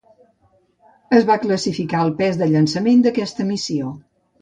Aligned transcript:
Es 1.17 1.27
va 1.27 1.37
classificar 1.45 2.01
el 2.07 2.11
pes 2.25 2.43
de 2.43 2.51
llançament 2.57 3.07
d'aquesta 3.09 3.51
missió. 3.55 3.97